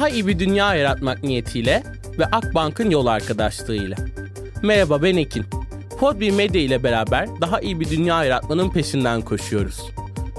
[0.00, 1.82] Daha iyi bir dünya yaratmak niyetiyle
[2.18, 3.96] ve Akbank'ın yol arkadaşlığıyla.
[4.62, 5.44] Merhaba ben Ekin.
[5.98, 9.90] Podbi Medya ile beraber daha iyi bir dünya yaratmanın peşinden koşuyoruz.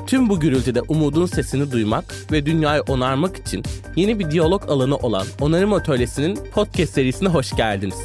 [0.07, 3.63] Tüm bu gürültüde umudun sesini duymak ve dünyayı onarmak için
[3.95, 7.97] yeni bir diyalog alanı olan Onarım Atölyesi'nin podcast serisine hoş geldiniz.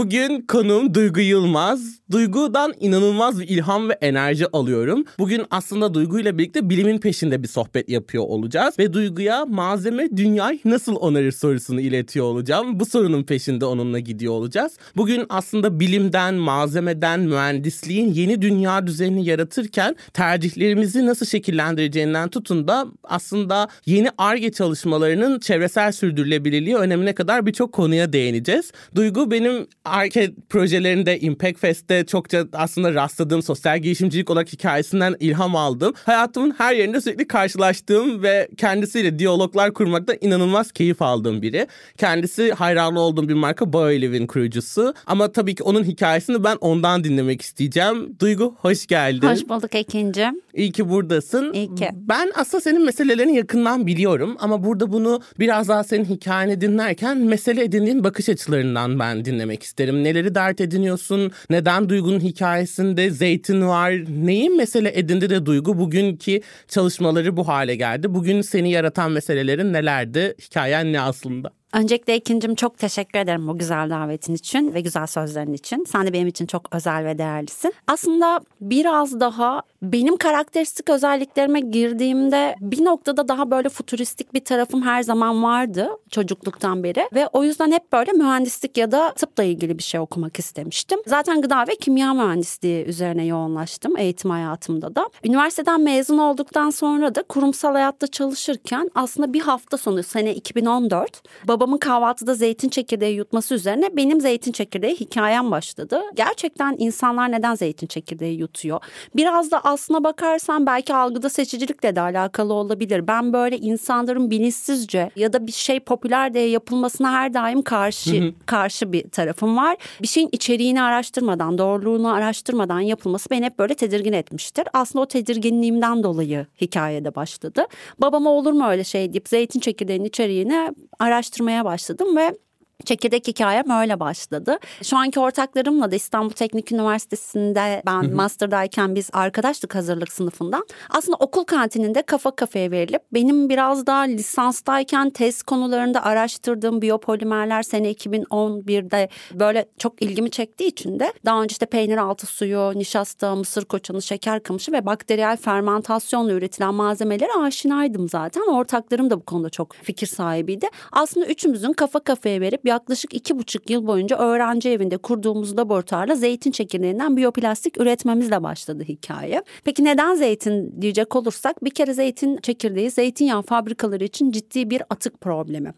[0.00, 2.00] Bugün konuğum Duygu Yılmaz.
[2.10, 5.04] Duygu'dan inanılmaz bir ilham ve enerji alıyorum.
[5.18, 8.78] Bugün aslında Duygu ile birlikte bilimin peşinde bir sohbet yapıyor olacağız.
[8.78, 12.80] Ve Duygu'ya malzeme dünyayı nasıl onarır sorusunu iletiyor olacağım.
[12.80, 14.78] Bu sorunun peşinde onunla gidiyor olacağız.
[14.96, 23.68] Bugün aslında bilimden, malzemeden, mühendisliğin yeni dünya düzenini yaratırken tercihlerimizi nasıl şekillendireceğinden tutun da aslında
[23.86, 28.72] yeni ARGE çalışmalarının çevresel sürdürülebilirliği önemine kadar birçok konuya değineceğiz.
[28.94, 35.94] Duygu benim ARGE projelerinde Impact Fest'te çokça aslında rastladığım sosyal girişimcilik olarak hikayesinden ilham aldım.
[36.04, 41.66] Hayatımın her yerinde sürekli karşılaştığım ve kendisiyle diyaloglar kurmakta inanılmaz keyif aldığım biri.
[41.98, 44.94] Kendisi hayranlı olduğum bir marka BioLive'in kurucusu.
[45.06, 48.16] Ama tabii ki onun hikayesini ben ondan dinlemek isteyeceğim.
[48.20, 49.28] Duygu hoş geldin.
[49.28, 50.40] Hoş bulduk Ekin'cim.
[50.54, 51.52] İyi ki buradasın.
[51.52, 51.88] İyi ki.
[51.94, 57.64] Ben aslında senin meselelerini yakından biliyorum ama burada bunu biraz daha senin hikayeni dinlerken mesele
[57.64, 60.04] edindiğin bakış açılarından ben dinlemek isterim.
[60.04, 61.32] Neleri dert ediniyorsun?
[61.50, 63.92] Neden Duygu'nun hikayesinde zeytin var?
[64.24, 68.14] Neyi mesele edindi de Duygu bugünkü çalışmaları bu hale geldi?
[68.14, 70.34] Bugün seni yaratan meselelerin nelerdi?
[70.40, 71.59] Hikayen ne aslında?
[71.72, 75.84] Öncelikle ikincim çok teşekkür ederim bu güzel davetin için ve güzel sözlerin için.
[75.84, 77.74] Sen de benim için çok özel ve değerlisin.
[77.86, 85.02] Aslında biraz daha benim karakteristik özelliklerime girdiğimde bir noktada daha böyle futuristik bir tarafım her
[85.02, 87.08] zaman vardı çocukluktan beri.
[87.14, 90.98] Ve o yüzden hep böyle mühendislik ya da tıpla ilgili bir şey okumak istemiştim.
[91.06, 95.08] Zaten gıda ve kimya mühendisliği üzerine yoğunlaştım eğitim hayatımda da.
[95.24, 101.22] Üniversiteden mezun olduktan sonra da kurumsal hayatta çalışırken aslında bir hafta sonu sene 2014
[101.60, 106.02] babamın kahvaltıda zeytin çekirdeği yutması üzerine benim zeytin çekirdeği hikayem başladı.
[106.14, 108.80] Gerçekten insanlar neden zeytin çekirdeği yutuyor?
[109.16, 113.08] Biraz da aslına bakarsan belki algıda seçicilikle de alakalı olabilir.
[113.08, 118.92] Ben böyle insanların bilinçsizce ya da bir şey popüler diye yapılmasına her daim karşı karşı
[118.92, 119.76] bir tarafım var.
[120.02, 124.64] Bir şeyin içeriğini araştırmadan, doğruluğunu araştırmadan yapılması beni hep böyle tedirgin etmiştir.
[124.72, 127.66] Aslında o tedirginliğimden dolayı hikayede başladı.
[127.98, 132.38] Babama olur mu öyle şey deyip zeytin çekirdeğinin içeriğini araştırmaya başladım ve
[132.84, 134.58] Çekirdek hikayem öyle başladı.
[134.82, 140.66] Şu anki ortaklarımla da İstanbul Teknik Üniversitesi'nde ben master'dayken biz arkadaşlık hazırlık sınıfından.
[140.90, 147.92] Aslında okul kantininde kafa kafaya verilip benim biraz daha lisanstayken test konularında araştırdığım biyopolimerler sene
[147.92, 153.64] 2011'de böyle çok ilgimi çektiği için de daha önce işte peynir altı suyu, nişasta, mısır
[153.64, 158.42] koçanı, şeker kamışı ve bakteriyel fermentasyonla üretilen malzemelere aşinaydım zaten.
[158.52, 160.68] Ortaklarım da bu konuda çok fikir sahibiydi.
[160.92, 166.50] Aslında üçümüzün kafa kafaya verip yaklaşık iki buçuk yıl boyunca öğrenci evinde kurduğumuz laboratuvarla zeytin
[166.50, 169.42] çekirdeğinden biyoplastik üretmemizle başladı hikaye.
[169.64, 175.20] Peki neden zeytin diyecek olursak bir kere zeytin çekirdeği zeytinyağı fabrikaları için ciddi bir atık
[175.20, 175.74] problemi.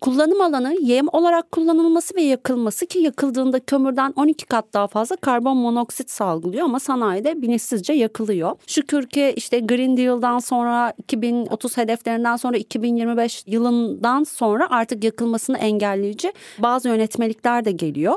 [0.00, 5.56] Kullanım alanı yem olarak kullanılması ve yakılması ki yakıldığında kömürden 12 kat daha fazla karbon
[5.56, 8.56] monoksit salgılıyor ama sanayide bilinçsizce yakılıyor.
[8.66, 16.23] Şükür ki işte Green Deal'dan sonra 2030 hedeflerinden sonra 2025 yılından sonra artık yakılmasını engelleyici
[16.58, 18.14] bazı yönetmelikler de geliyor.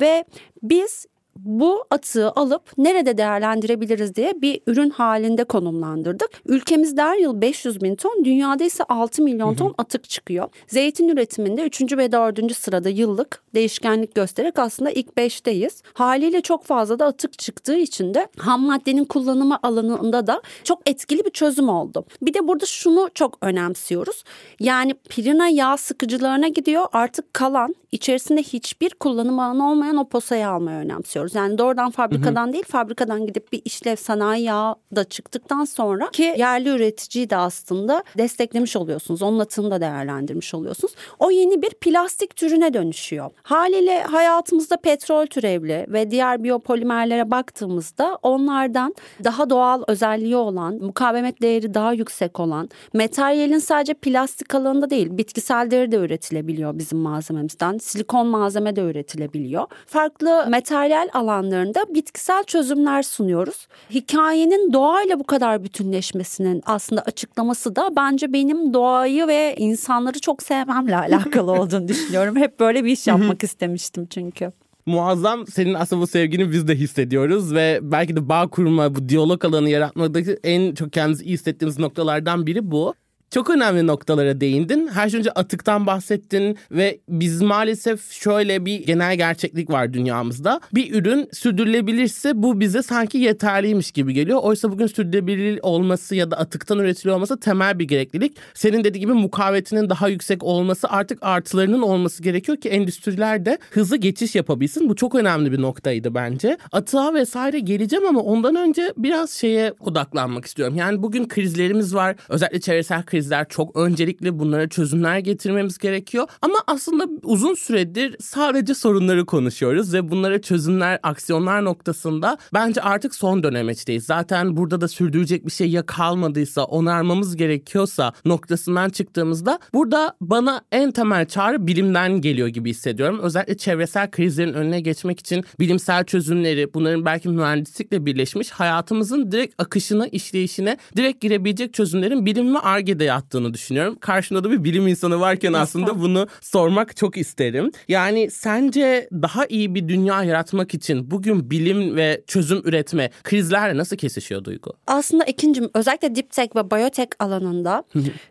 [0.00, 0.24] Ve
[0.62, 6.30] biz bu atığı alıp nerede değerlendirebiliriz diye bir ürün halinde konumlandırdık.
[6.46, 10.48] Ülkemizde her yıl 500 bin ton, dünyada ise 6 milyon ton atık çıkıyor.
[10.66, 11.96] Zeytin üretiminde 3.
[11.96, 12.56] ve 4.
[12.56, 15.82] sırada yıllık değişkenlik göstererek aslında ilk 5'teyiz.
[15.94, 21.24] Haliyle çok fazla da atık çıktığı için de ham maddenin kullanımı alanında da çok etkili
[21.24, 22.04] bir çözüm oldu.
[22.22, 24.24] Bir de burada şunu çok önemsiyoruz.
[24.60, 30.78] Yani pirina yağ sıkıcılarına gidiyor artık kalan içerisinde hiçbir kullanım alanı olmayan o posayı almayı
[31.20, 31.34] önemsiyoruz.
[31.34, 32.52] Yani doğrudan fabrikadan hı hı.
[32.52, 38.04] değil fabrikadan gidip bir işlev sanayi yağı da çıktıktan sonra ki yerli üreticiyi de aslında
[38.18, 39.22] desteklemiş oluyorsunuz.
[39.22, 40.94] Onun atığını da değerlendirmiş oluyorsunuz.
[41.18, 43.30] O yeni bir plastik türüne dönüşüyor.
[43.42, 48.94] Haliyle hayatımızda petrol türevli ve diğer biyopolimerlere baktığımızda onlardan
[49.24, 55.70] daha doğal özelliği olan, mukavemet değeri daha yüksek olan, materyalin sadece plastik alanında değil bitkisel
[55.70, 57.78] deri de üretilebiliyor bizim malzememizden.
[57.78, 59.66] Silikon malzeme de üretilebiliyor.
[59.86, 63.68] Farklı materyal alanlarında bitkisel çözümler sunuyoruz.
[63.90, 70.96] Hikayenin doğayla bu kadar bütünleşmesinin aslında açıklaması da bence benim doğayı ve insanları çok sevmemle
[70.96, 72.36] alakalı olduğunu düşünüyorum.
[72.36, 74.52] Hep böyle bir iş yapmak istemiştim çünkü.
[74.86, 75.46] muazzam.
[75.46, 79.70] Senin aslında bu sevgini biz de hissediyoruz ve belki de bağ kurma, bu diyalog alanı
[79.70, 82.94] yaratmadaki en çok kendimizi iyi hissettiğimiz noktalardan biri bu.
[83.30, 84.86] Çok önemli noktalara değindin.
[84.86, 90.60] Her şey önce atıktan bahsettin ve biz maalesef şöyle bir genel gerçeklik var dünyamızda.
[90.74, 94.38] Bir ürün sürdürülebilirse bu bize sanki yeterliymiş gibi geliyor.
[94.42, 98.36] Oysa bugün sürdürülebilir olması ya da atıktan üretiliyor olması temel bir gereklilik.
[98.54, 103.96] Senin dediği gibi mukavemetinin daha yüksek olması artık artılarının olması gerekiyor ki endüstriler de hızlı
[103.96, 104.88] geçiş yapabilsin.
[104.88, 106.58] Bu çok önemli bir noktaydı bence.
[106.72, 110.76] Atığa vesaire geleceğim ama ondan önce biraz şeye odaklanmak istiyorum.
[110.76, 112.16] Yani bugün krizlerimiz var.
[112.28, 114.38] Özellikle çevresel kriz krizler çok öncelikli.
[114.38, 116.26] Bunlara çözümler getirmemiz gerekiyor.
[116.42, 123.42] Ama aslında uzun süredir sadece sorunları konuşuyoruz ve bunlara çözümler, aksiyonlar noktasında bence artık son
[123.42, 124.04] dönemeçteyiz.
[124.04, 130.90] Zaten burada da sürdürecek bir şey ya kalmadıysa, onarmamız gerekiyorsa noktasından çıktığımızda burada bana en
[130.90, 133.18] temel çağrı bilimden geliyor gibi hissediyorum.
[133.22, 140.06] Özellikle çevresel krizlerin önüne geçmek için bilimsel çözümleri, bunların belki mühendislikle birleşmiş hayatımızın direkt akışına,
[140.06, 143.96] işleyişine direkt girebilecek çözümlerin bilim ve ARGE'de yattığını düşünüyorum.
[144.00, 147.70] Karşımda da bir bilim insanı varken aslında bunu sormak çok isterim.
[147.88, 153.96] Yani sence daha iyi bir dünya yaratmak için bugün bilim ve çözüm üretme krizlerle nasıl
[153.96, 154.72] kesişiyor Duygu?
[154.86, 157.84] Aslında ikincim özellikle deep tech ve biyotek alanında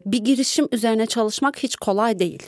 [0.05, 2.43] bir girişim üzerine çalışmak hiç kolay değil.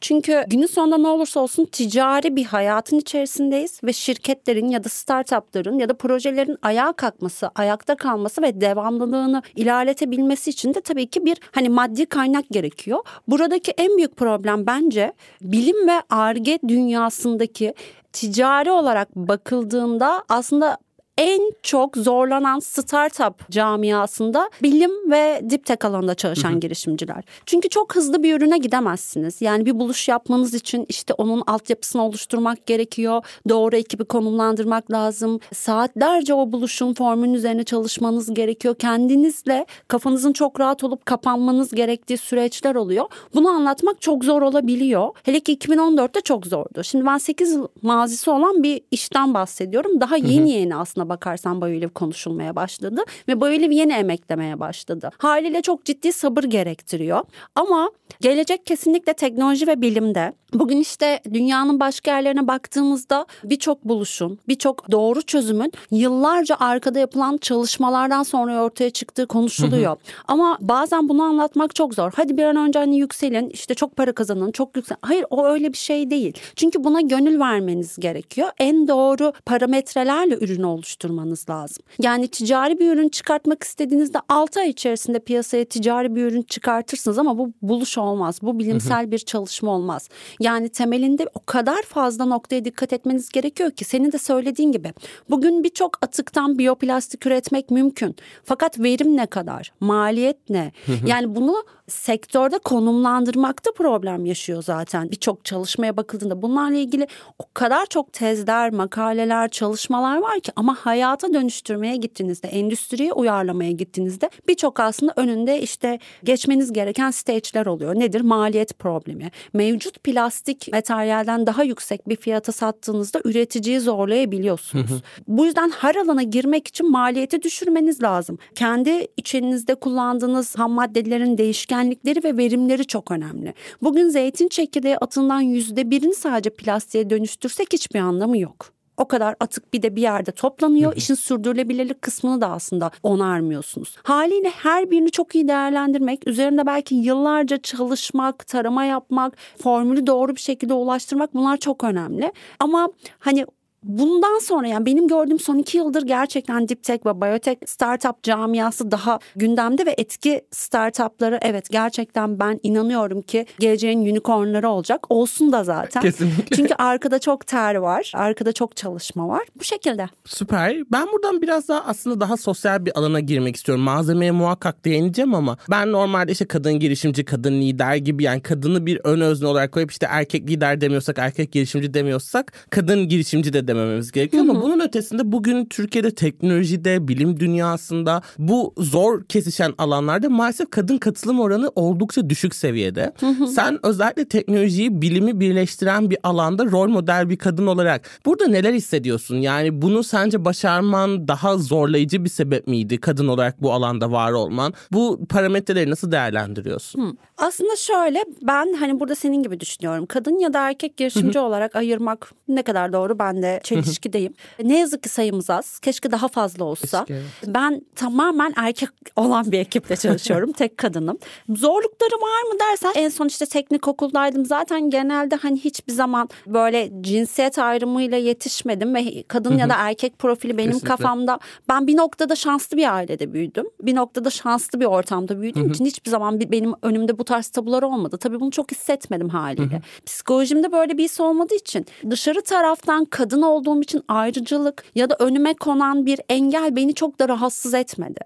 [0.00, 5.78] Çünkü günün sonunda ne olursa olsun ticari bir hayatın içerisindeyiz ve şirketlerin ya da startupların
[5.78, 11.36] ya da projelerin ayağa kalkması, ayakta kalması ve devamlılığını ilerletebilmesi için de tabii ki bir
[11.50, 12.98] hani maddi kaynak gerekiyor.
[13.28, 17.74] Buradaki en büyük problem bence bilim ve arge dünyasındaki
[18.12, 20.78] ticari olarak bakıldığında aslında
[21.18, 27.24] en çok zorlanan startup camiasında bilim ve deep tech alanında çalışan girişimciler.
[27.46, 29.42] Çünkü çok hızlı bir ürüne gidemezsiniz.
[29.42, 33.24] Yani bir buluş yapmanız için işte onun altyapısını oluşturmak gerekiyor.
[33.48, 35.40] Doğru ekibi konumlandırmak lazım.
[35.54, 38.74] Saatlerce o buluşun formülün üzerine çalışmanız gerekiyor.
[38.74, 43.06] Kendinizle kafanızın çok rahat olup kapanmanız gerektiği süreçler oluyor.
[43.34, 45.08] Bunu anlatmak çok zor olabiliyor.
[45.22, 46.84] Hele ki 2014'te çok zordu.
[46.84, 50.00] Şimdi ben 8 yıl mazisi olan bir işten bahsediyorum.
[50.00, 55.10] Daha yeni yeni aslında bakarsan BioLive konuşulmaya başladı ve BioLive yeni emeklemeye başladı.
[55.18, 57.20] Haliyle çok ciddi sabır gerektiriyor.
[57.54, 57.90] Ama
[58.20, 60.32] gelecek kesinlikle teknoloji ve bilimde.
[60.54, 68.22] Bugün işte dünyanın başka yerlerine baktığımızda birçok buluşun, birçok doğru çözümün yıllarca arkada yapılan çalışmalardan
[68.22, 69.96] sonra ortaya çıktığı konuşuluyor.
[70.28, 72.12] Ama bazen bunu anlatmak çok zor.
[72.16, 74.96] Hadi bir an önce hani yükselin, işte çok para kazanın, çok yüksel.
[75.02, 76.38] Hayır o öyle bir şey değil.
[76.56, 78.48] Çünkü buna gönül vermeniz gerekiyor.
[78.58, 81.84] En doğru parametrelerle ürünü oluşturmanız lazım.
[82.02, 87.38] Yani ticari bir ürün çıkartmak istediğinizde 6 ay içerisinde piyasaya ticari bir ürün çıkartırsınız ama
[87.38, 88.38] bu buluş olmaz.
[88.42, 90.08] Bu bilimsel bir çalışma olmaz.
[90.42, 94.92] Yani temelinde o kadar fazla noktaya dikkat etmeniz gerekiyor ki senin de söylediğin gibi.
[95.30, 98.16] Bugün birçok atıktan biyoplastik üretmek mümkün.
[98.44, 99.72] Fakat verim ne kadar?
[99.80, 100.72] Maliyet ne?
[101.06, 105.10] yani bunu sektörde konumlandırmakta problem yaşıyor zaten.
[105.10, 107.06] Birçok çalışmaya bakıldığında bunlarla ilgili
[107.38, 114.30] o kadar çok tezler, makaleler, çalışmalar var ki ama hayata dönüştürmeye gittiğinizde, endüstriye uyarlamaya gittiğinizde
[114.48, 117.94] birçok aslında önünde işte geçmeniz gereken stage'ler oluyor.
[117.94, 118.20] Nedir?
[118.20, 119.30] Maliyet problemi.
[119.52, 120.31] Mevcut plastik
[120.72, 125.02] materyalden daha yüksek bir fiyata sattığınızda üreticiyi zorlayabiliyorsunuz.
[125.28, 128.38] Bu yüzden her alana girmek için maliyeti düşürmeniz lazım.
[128.54, 133.54] Kendi içinizde kullandığınız ham maddelerin değişkenlikleri ve verimleri çok önemli.
[133.82, 139.74] Bugün zeytin çekirdeği atından yüzde birini sadece plastiğe dönüştürsek hiçbir anlamı yok o kadar atık
[139.74, 140.96] bir de bir yerde toplanıyor.
[140.96, 143.96] İşin sürdürülebilirlik kısmını da aslında onarmıyorsunuz.
[144.02, 150.40] Haliyle her birini çok iyi değerlendirmek, üzerinde belki yıllarca çalışmak, tarama yapmak, formülü doğru bir
[150.40, 152.32] şekilde ulaştırmak bunlar çok önemli.
[152.60, 153.46] Ama hani
[153.84, 158.90] Bundan sonra yani benim gördüğüm son iki yıldır gerçekten deep tech ve biyotek startup camiası
[158.90, 165.06] daha gündemde ve etki startupları evet gerçekten ben inanıyorum ki geleceğin unicornları olacak.
[165.10, 166.02] Olsun da zaten.
[166.02, 166.56] Kesinlikle.
[166.56, 168.12] Çünkü arkada çok ter var.
[168.14, 169.42] Arkada çok çalışma var.
[169.58, 170.08] Bu şekilde.
[170.24, 170.76] Süper.
[170.92, 173.84] Ben buradan biraz daha aslında daha sosyal bir alana girmek istiyorum.
[173.84, 179.00] Malzemeye muhakkak değineceğim ama ben normalde işte kadın girişimci, kadın lider gibi yani kadını bir
[179.04, 184.12] ön özne olarak koyup işte erkek lider demiyorsak, erkek girişimci demiyorsak kadın girişimci de beklemememiz
[184.12, 190.98] gerekiyor ama bunun ötesinde bugün Türkiye'de teknolojide, bilim dünyasında bu zor kesişen alanlarda maalesef kadın
[190.98, 193.12] katılım oranı oldukça düşük seviyede.
[193.54, 199.36] Sen özellikle teknolojiyi, bilimi birleştiren bir alanda rol model bir kadın olarak burada neler hissediyorsun?
[199.36, 204.74] Yani bunu sence başarman daha zorlayıcı bir sebep miydi kadın olarak bu alanda var olman?
[204.92, 207.18] Bu parametreleri nasıl değerlendiriyorsun?
[207.38, 210.06] Aslında şöyle ben hani burada senin gibi düşünüyorum.
[210.06, 214.34] Kadın ya da erkek girişimci olarak ayırmak ne kadar doğru ben de çelişkideyim.
[214.62, 215.78] ne yazık ki sayımız az.
[215.78, 217.04] Keşke daha fazla olsa.
[217.04, 220.52] Keşke, Ben tamamen erkek olan bir ekiple çalışıyorum.
[220.56, 221.18] Tek kadınım.
[221.48, 224.44] Zorlukları var mı dersen en son işte teknik okuldaydım.
[224.44, 230.58] Zaten genelde hani hiçbir zaman böyle cinsiyet ayrımıyla yetişmedim ve kadın ya da erkek profili
[230.58, 230.88] benim Kesinlikle.
[230.96, 231.38] kafamda
[231.68, 233.66] ben bir noktada şanslı bir ailede büyüdüm.
[233.82, 238.16] Bir noktada şanslı bir ortamda büyüdüğüm için hiçbir zaman benim önümde bu tarz tabular olmadı.
[238.18, 239.82] Tabii bunu çok hissetmedim haliyle.
[240.06, 245.54] Psikolojimde böyle bir his olmadığı için dışarı taraftan kadın olduğum için ayrıcalık ya da önüme
[245.54, 248.20] konan bir engel beni çok da rahatsız etmedi.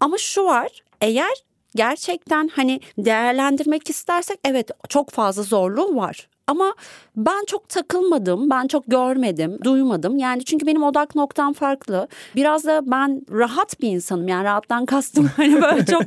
[0.00, 1.32] Ama şu var eğer
[1.74, 6.28] gerçekten hani değerlendirmek istersek evet çok fazla zorluğu var.
[6.46, 6.74] Ama
[7.16, 10.18] ben çok takılmadım, ben çok görmedim, duymadım.
[10.18, 12.08] Yani çünkü benim odak noktam farklı.
[12.34, 14.28] Biraz da ben rahat bir insanım.
[14.28, 16.02] Yani rahattan kastım hani böyle çok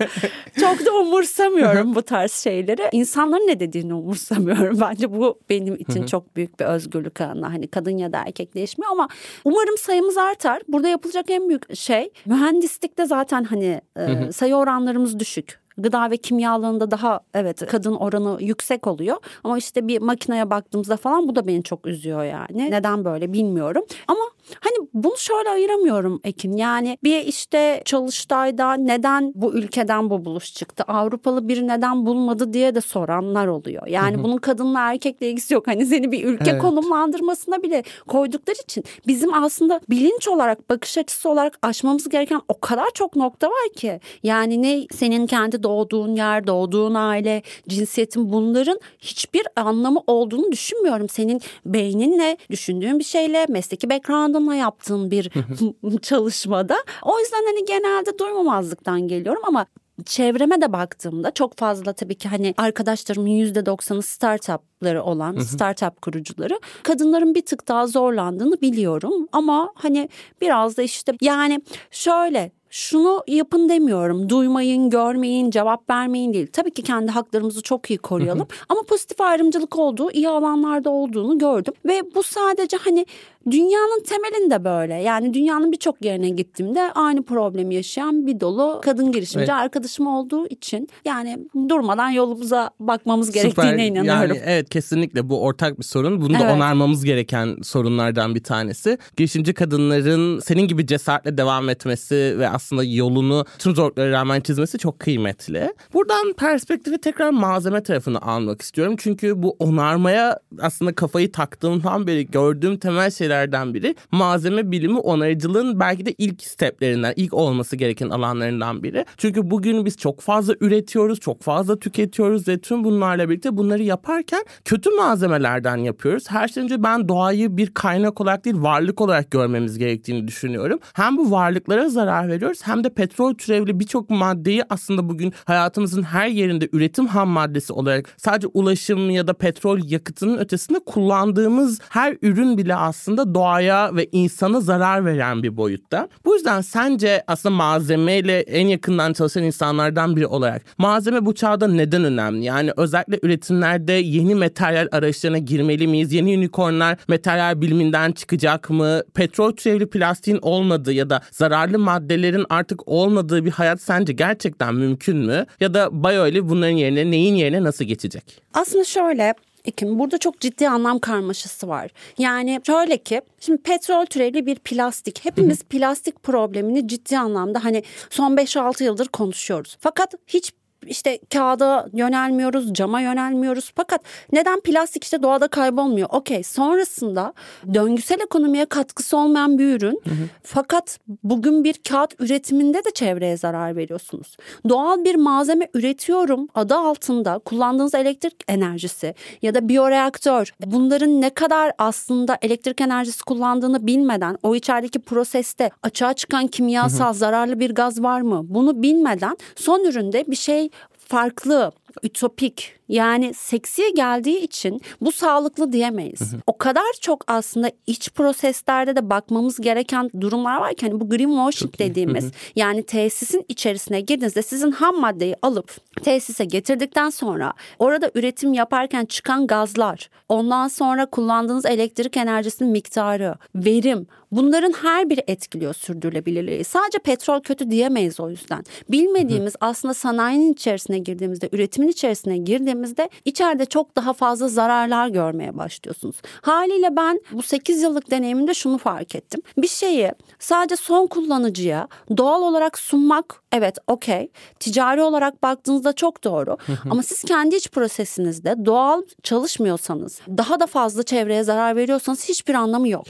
[0.59, 2.89] çok da umursamıyorum bu tarz şeyleri.
[2.91, 4.79] İnsanların ne dediğini umursamıyorum.
[4.81, 7.45] Bence bu benim için çok büyük bir özgürlük alanı.
[7.45, 9.07] Hani kadın ya da erkek değişmiyor ama
[9.45, 10.61] umarım sayımız artar.
[10.67, 16.51] Burada yapılacak en büyük şey mühendislikte zaten hani e, sayı oranlarımız düşük gıda ve kimya
[16.51, 19.17] alanında daha evet kadın oranı yüksek oluyor.
[19.43, 22.71] Ama işte bir makineye baktığımızda falan bu da beni çok üzüyor yani.
[22.71, 23.83] Neden böyle bilmiyorum.
[24.07, 24.19] Ama
[24.59, 26.57] hani bunu şöyle ayıramıyorum Ekin.
[26.57, 30.83] Yani bir işte çalıştayda neden bu ülkeden bu buluş çıktı?
[30.87, 33.87] Avrupalı biri neden bulmadı diye de soranlar oluyor.
[33.87, 35.67] Yani bunun kadınla erkekle ilgisi yok.
[35.67, 36.61] Hani seni bir ülke Evet.
[36.61, 42.87] konumlandırmasına bile koydukları için bizim aslında bilinç olarak bakış açısı olarak aşmamız gereken o kadar
[42.93, 43.99] çok nokta var ki.
[44.23, 51.09] Yani ne senin kendi doğduğun yer, doğduğun aile, cinsiyetin bunların hiçbir anlamı olduğunu düşünmüyorum.
[51.09, 55.31] Senin beyninle, düşündüğün bir şeyle, mesleki background'ınla yaptığın bir
[56.01, 56.77] çalışmada.
[57.03, 59.65] O yüzden hani genelde duymamazlıktan geliyorum ama
[60.05, 66.59] çevreme de baktığımda çok fazla tabii ki hani arkadaşlarımın yüzde doksanı startupları olan startup kurucuları
[66.83, 70.09] kadınların bir tık daha zorlandığını biliyorum ama hani
[70.41, 71.61] biraz da işte yani
[71.91, 74.29] şöyle şunu yapın demiyorum.
[74.29, 76.47] Duymayın, görmeyin, cevap vermeyin değil.
[76.53, 78.47] Tabii ki kendi haklarımızı çok iyi koruyalım.
[78.69, 81.73] Ama pozitif ayrımcılık olduğu, iyi alanlarda olduğunu gördüm.
[81.85, 83.05] Ve bu sadece hani
[83.51, 84.93] dünyanın temelinde böyle.
[84.93, 89.49] Yani dünyanın birçok yerine gittiğimde aynı problemi yaşayan bir dolu kadın girişimci Evet.
[89.49, 93.85] arkadaşım olduğu için yani durmadan yolumuza bakmamız gerektiğine Süper.
[93.85, 94.07] inanıyorum.
[94.35, 96.21] Yani evet kesinlikle bu ortak bir sorun.
[96.21, 96.55] Bunu da Evet.
[96.55, 98.97] onarmamız gereken sorunlardan bir tanesi.
[99.17, 104.99] Girişimci kadınların senin gibi cesaretle devam etmesi ve aslında yolunu tüm zorluklara rağmen çizmesi çok
[104.99, 105.73] kıymetli.
[105.93, 108.95] Buradan perspektifi tekrar malzeme tarafını almak istiyorum.
[108.97, 116.05] Çünkü bu onarmaya aslında kafayı taktığımdan beri gördüğüm temel şeylerden biri malzeme bilimi onarıcılığın belki
[116.05, 119.05] de ilk steplerinden, ilk olması gereken alanlarından biri.
[119.17, 124.45] Çünkü bugün biz çok fazla üretiyoruz, çok fazla tüketiyoruz ve tüm bunlarla birlikte bunları yaparken
[124.65, 126.23] kötü malzemelerden yapıyoruz.
[126.29, 130.79] Her şeyden önce ben doğayı bir kaynak olarak değil varlık olarak görmemiz gerektiğini düşünüyorum.
[130.93, 136.27] Hem bu varlıklara zarar veriyoruz hem de petrol türevli birçok maddeyi aslında bugün hayatımızın her
[136.27, 142.57] yerinde üretim ham maddesi olarak sadece ulaşım ya da petrol yakıtının ötesinde kullandığımız her ürün
[142.57, 146.07] bile aslında doğaya ve insana zarar veren bir boyutta.
[146.25, 152.03] Bu yüzden sence aslında malzemeyle en yakından çalışan insanlardan biri olarak malzeme bu çağda neden
[152.03, 152.45] önemli?
[152.45, 156.13] Yani özellikle üretimlerde yeni materyal arayışlarına girmeli miyiz?
[156.13, 159.01] Yeni unicornlar materyal biliminden çıkacak mı?
[159.13, 165.17] Petrol türevli plastiğin olmadığı ya da zararlı maddelerin artık olmadığı bir hayat sence gerçekten mümkün
[165.17, 165.45] mü?
[165.59, 168.41] Ya da Bayoeli bunların yerine neyin yerine nasıl geçecek?
[168.53, 169.33] Aslında şöyle
[169.65, 171.91] Ekim burada çok ciddi anlam karmaşası var.
[172.17, 175.25] Yani şöyle ki şimdi petrol türevli bir plastik.
[175.25, 179.77] Hepimiz plastik problemini ciddi anlamda hani son 5-6 yıldır konuşuyoruz.
[179.79, 180.51] Fakat hiç
[180.87, 183.71] işte kağıda yönelmiyoruz, cama yönelmiyoruz.
[183.75, 186.07] Fakat neden plastik işte doğada kaybolmuyor?
[186.11, 187.33] Okey sonrasında
[187.73, 190.01] döngüsel ekonomiye katkısı olmayan bir ürün.
[190.43, 194.37] Fakat bugün bir kağıt üretiminde de çevreye zarar veriyorsunuz.
[194.69, 201.71] Doğal bir malzeme üretiyorum adı altında kullandığınız elektrik enerjisi ya da biyoreaktör bunların ne kadar
[201.77, 208.21] aslında elektrik enerjisi kullandığını bilmeden o içerideki proseste açığa çıkan kimyasal zararlı bir gaz var
[208.21, 210.69] mı bunu bilmeden son üründe bir şey
[211.09, 211.71] farklı
[212.03, 216.33] ütopik yani seksiye geldiği için bu sağlıklı diyemeyiz.
[216.47, 221.79] O kadar çok aslında iç proseslerde de bakmamız gereken durumlar var ki hani bu greenwashing
[221.79, 229.05] dediğimiz yani tesisin içerisine girdiğinizde sizin ham maddeyi alıp tesise getirdikten sonra orada üretim yaparken
[229.05, 236.63] çıkan gazlar, ondan sonra kullandığınız elektrik enerjisinin miktarı, verim bunların her biri etkiliyor sürdürülebilirliği.
[236.63, 238.63] Sadece petrol kötü diyemeyiz o yüzden.
[238.89, 246.15] Bilmediğimiz aslında sanayinin içerisine girdiğimizde, üretimin içerisine girdiğimizde içeride çok daha fazla zararlar görmeye başlıyorsunuz.
[246.41, 249.41] Haliyle ben bu 8 yıllık deneyimimde şunu fark ettim.
[249.57, 254.31] Bir şeyi sadece son kullanıcıya doğal olarak sunmak evet okey.
[254.59, 256.57] Ticari olarak baktığınızda çok doğru.
[256.89, 262.89] Ama siz kendi iç prosesinizde doğal çalışmıyorsanız, daha da fazla çevreye zarar veriyorsanız hiçbir anlamı
[262.89, 263.05] yok.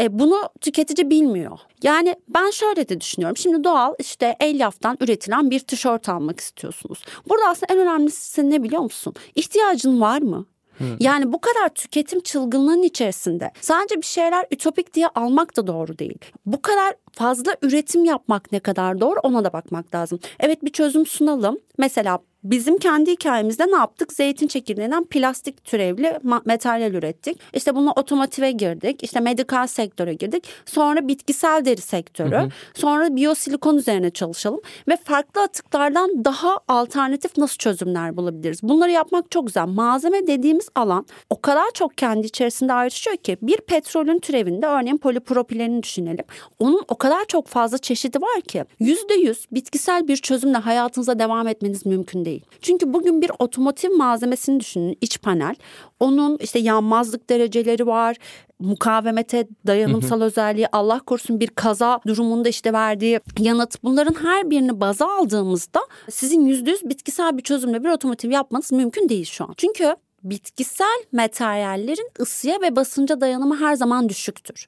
[0.00, 1.58] E, bunu tüketici bilmiyor.
[1.82, 3.36] Yani ben şöyle de düşünüyorum.
[3.36, 7.04] Şimdi doğal işte elyaftan üretilen bir tişört almak istiyorsunuz.
[7.28, 9.14] Burada aslında en önemlisi ne biliyor musun?
[9.34, 10.46] İhtiyacın var mı?
[11.00, 16.18] Yani bu kadar tüketim çılgınlığının içerisinde sadece bir şeyler ütopik diye almak da doğru değil.
[16.46, 20.20] Bu kadar fazla üretim yapmak ne kadar doğru ona da bakmak lazım.
[20.40, 21.58] Evet bir çözüm sunalım.
[21.78, 24.12] Mesela Bizim kendi hikayemizde ne yaptık?
[24.12, 27.40] Zeytin çekirdeğinden plastik türevli materyal ürettik.
[27.54, 29.02] İşte bunu otomotive girdik.
[29.02, 30.44] İşte medikal sektöre girdik.
[30.66, 32.36] Sonra bitkisel deri sektörü.
[32.36, 32.48] Hı hı.
[32.74, 34.60] Sonra biyosilikon üzerine çalışalım.
[34.88, 38.62] Ve farklı atıklardan daha alternatif nasıl çözümler bulabiliriz?
[38.62, 39.66] Bunları yapmak çok güzel.
[39.66, 45.82] Malzeme dediğimiz alan o kadar çok kendi içerisinde ayrışıyor ki bir petrolün türevinde örneğin polipropilenini
[45.82, 46.24] düşünelim.
[46.58, 51.48] Onun o kadar çok fazla çeşidi var ki yüzde yüz bitkisel bir çözümle hayatınıza devam
[51.48, 52.44] etmeniz mümkün değil değil.
[52.60, 55.54] Çünkü bugün bir otomotiv malzemesini düşünün iç panel.
[56.00, 58.16] Onun işte yanmazlık dereceleri var,
[58.58, 63.84] mukavemete dayanımsal özelliği, Allah korusun bir kaza durumunda işte verdiği yanıt.
[63.84, 69.08] Bunların her birini baza aldığımızda sizin yüzde yüz bitkisel bir çözümle bir otomotiv yapmanız mümkün
[69.08, 69.54] değil şu an.
[69.56, 74.66] Çünkü bitkisel materyallerin ısıya ve basınca dayanımı her zaman düşüktür.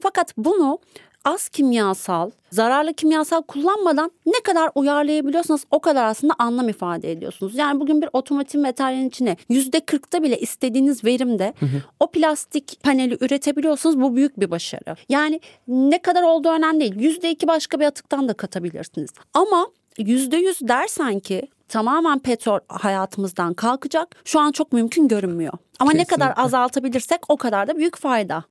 [0.00, 0.78] Fakat bunu
[1.26, 7.54] az kimyasal, zararlı kimyasal kullanmadan ne kadar uyarlayabiliyorsanız o kadar aslında anlam ifade ediyorsunuz.
[7.56, 11.82] Yani bugün bir otomotiv materyalin içine yüzde kırkta bile istediğiniz verimde hı hı.
[12.00, 14.96] o plastik paneli üretebiliyorsanız bu büyük bir başarı.
[15.08, 16.96] Yani ne kadar olduğu önemli değil.
[16.96, 19.10] Yüzde iki başka bir atıktan da katabilirsiniz.
[19.34, 19.66] Ama
[19.98, 24.16] yüzde yüz dersen ki tamamen petrol hayatımızdan kalkacak.
[24.24, 25.52] Şu an çok mümkün görünmüyor.
[25.78, 26.14] Ama Kesinlikle.
[26.14, 28.44] ne kadar azaltabilirsek o kadar da büyük fayda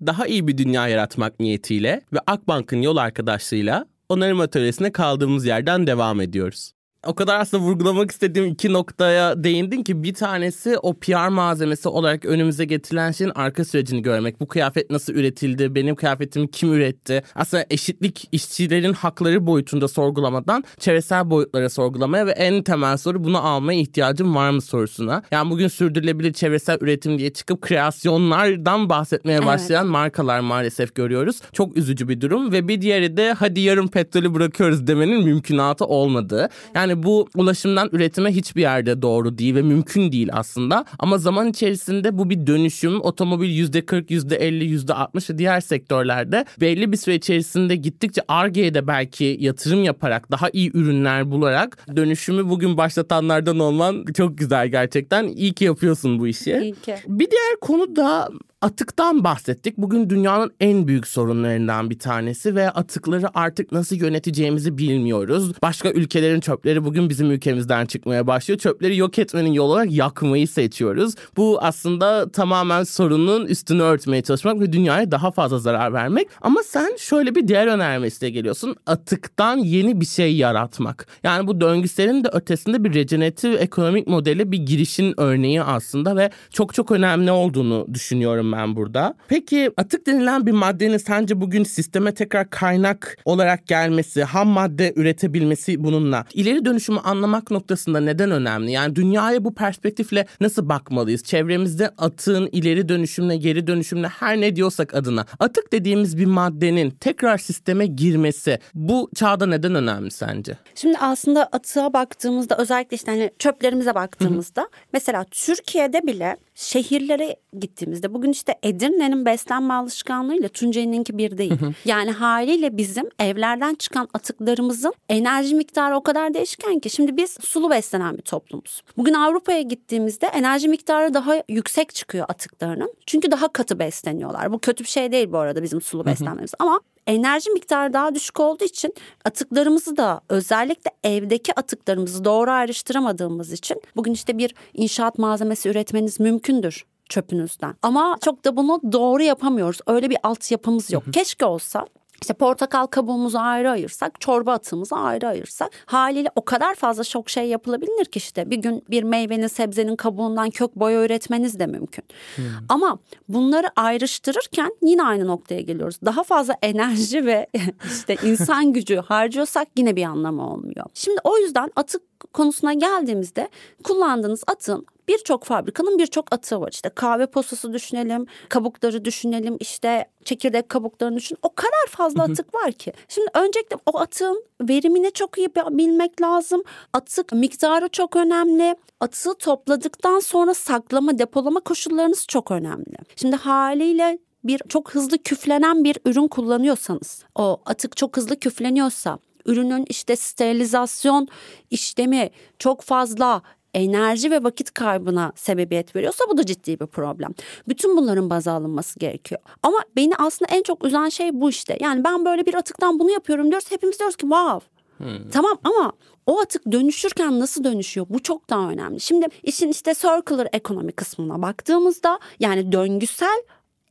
[0.00, 6.20] daha iyi bir dünya yaratmak niyetiyle ve Akbank'ın yol arkadaşlığıyla onarım atölyesine kaldığımız yerden devam
[6.20, 6.75] ediyoruz
[7.06, 12.24] o kadar aslında vurgulamak istediğim iki noktaya değindin ki bir tanesi o PR malzemesi olarak
[12.24, 14.40] önümüze getirilen şeyin arka sürecini görmek.
[14.40, 15.74] Bu kıyafet nasıl üretildi?
[15.74, 17.22] Benim kıyafetimi kim üretti?
[17.34, 23.80] Aslında eşitlik işçilerin hakları boyutunda sorgulamadan çevresel boyutlara sorgulamaya ve en temel soru bunu almaya
[23.80, 25.22] ihtiyacım var mı sorusuna.
[25.30, 29.46] Yani bugün sürdürülebilir çevresel üretim diye çıkıp kreasyonlardan bahsetmeye evet.
[29.46, 31.40] başlayan markalar maalesef görüyoruz.
[31.52, 36.48] Çok üzücü bir durum ve bir diğeri de hadi yarın petrolü bırakıyoruz demenin mümkünatı olmadığı.
[36.74, 40.84] Yani bu ulaşımdan üretime hiçbir yerde doğru değil ve mümkün değil aslında.
[40.98, 43.00] Ama zaman içerisinde bu bir dönüşüm.
[43.00, 49.36] Otomobil %40, %50, %60 ve diğer sektörlerde belli bir süre içerisinde gittikçe Arge'ye de belki
[49.40, 55.28] yatırım yaparak daha iyi ürünler bularak dönüşümü bugün başlatanlardan olman çok güzel gerçekten.
[55.28, 56.58] İyi ki yapıyorsun bu işi.
[56.62, 56.94] İyi ki.
[57.08, 58.28] Bir diğer konu da
[58.62, 59.78] Atıktan bahsettik.
[59.78, 65.52] Bugün dünyanın en büyük sorunlarından bir tanesi ve atıkları artık nasıl yöneteceğimizi bilmiyoruz.
[65.62, 68.58] Başka ülkelerin çöpleri bugün bizim ülkemizden çıkmaya başlıyor.
[68.58, 71.14] Çöpleri yok etmenin yolu olarak yakmayı seçiyoruz.
[71.36, 76.28] Bu aslında tamamen sorunun üstünü örtmeye çalışmak ve dünyaya daha fazla zarar vermek.
[76.40, 78.76] Ama sen şöyle bir diğer önermesiyle geliyorsun.
[78.86, 81.06] Atıktan yeni bir şey yaratmak.
[81.22, 86.74] Yani bu döngüselin de ötesinde bir regeneratif ekonomik modeli bir girişin örneği aslında ve çok
[86.74, 89.14] çok önemli olduğunu düşünüyorum ben burada.
[89.28, 95.84] Peki atık denilen bir maddenin sence bugün sisteme tekrar kaynak olarak gelmesi, ham madde üretebilmesi
[95.84, 98.70] bununla ileri dönüşümü anlamak noktasında neden önemli?
[98.70, 101.22] Yani dünyaya bu perspektifle nasıl bakmalıyız?
[101.22, 107.38] Çevremizde atığın ileri dönüşümle, geri dönüşümle her ne diyorsak adına atık dediğimiz bir maddenin tekrar
[107.38, 110.56] sisteme girmesi bu çağda neden önemli sence?
[110.74, 118.32] Şimdi aslında atığa baktığımızda özellikle işte hani çöplerimize baktığımızda mesela Türkiye'de bile şehirlere gittiğimizde bugün
[118.36, 121.52] işte Edirne'nin beslenme alışkanlığıyla Tunceli'ninki bir değil.
[121.84, 126.90] yani haliyle bizim evlerden çıkan atıklarımızın enerji miktarı o kadar değişken ki.
[126.90, 128.82] Şimdi biz sulu beslenen bir toplumuz.
[128.96, 132.94] Bugün Avrupa'ya gittiğimizde enerji miktarı daha yüksek çıkıyor atıklarının.
[133.06, 134.52] Çünkü daha katı besleniyorlar.
[134.52, 136.52] Bu kötü bir şey değil bu arada bizim sulu beslenmemiz.
[136.58, 138.94] Ama enerji miktarı daha düşük olduğu için
[139.24, 146.84] atıklarımızı da özellikle evdeki atıklarımızı doğru ayrıştıramadığımız için bugün işte bir inşaat malzemesi üretmeniz mümkündür
[147.08, 147.74] çöpünüzden.
[147.82, 149.80] Ama çok da bunu doğru yapamıyoruz.
[149.86, 151.04] Öyle bir altyapımız yok.
[151.12, 151.86] Keşke olsa
[152.22, 157.48] işte portakal kabuğumuzu ayrı ayırsak, çorba atığımızı ayrı ayırsak haliyle o kadar fazla çok şey
[157.48, 162.04] yapılabilir ki işte bir gün bir meyvenin sebzenin kabuğundan kök boya üretmeniz de mümkün.
[162.36, 162.44] Hmm.
[162.68, 165.98] Ama bunları ayrıştırırken yine aynı noktaya geliyoruz.
[166.04, 167.46] Daha fazla enerji ve
[167.90, 170.86] işte insan gücü harcıyorsak yine bir anlamı olmuyor.
[170.94, 172.02] Şimdi o yüzden atık
[172.32, 173.48] konusuna geldiğimizde
[173.84, 176.70] kullandığınız atın birçok fabrikanın birçok atığı var.
[176.72, 181.38] İşte kahve posası düşünelim, kabukları düşünelim, işte çekirdek kabuklarını düşün.
[181.42, 182.92] O kadar fazla atık var ki.
[183.08, 186.62] Şimdi öncelikle o atığın verimini çok iyi bilmek lazım.
[186.92, 188.76] Atık miktarı çok önemli.
[189.00, 192.96] Atığı topladıktan sonra saklama, depolama koşullarınız çok önemli.
[193.16, 199.84] Şimdi haliyle bir çok hızlı küflenen bir ürün kullanıyorsanız, o atık çok hızlı küfleniyorsa ürünün
[199.88, 201.28] işte sterilizasyon
[201.70, 203.42] işlemi çok fazla
[203.74, 207.34] enerji ve vakit kaybına sebebiyet veriyorsa bu da ciddi bir problem.
[207.68, 209.40] Bütün bunların baz alınması gerekiyor.
[209.62, 211.78] Ama beni aslında en çok üzen şey bu işte.
[211.80, 213.70] Yani ben böyle bir atıktan bunu yapıyorum diyoruz.
[213.70, 214.66] Hepimiz diyoruz ki wow.
[214.98, 215.30] Hmm.
[215.32, 215.92] Tamam ama
[216.26, 218.06] o atık dönüşürken nasıl dönüşüyor?
[218.10, 219.00] Bu çok daha önemli.
[219.00, 223.42] Şimdi işin işte circular ekonomi kısmına baktığımızda yani döngüsel